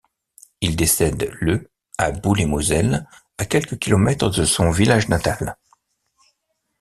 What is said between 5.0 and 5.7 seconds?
natal.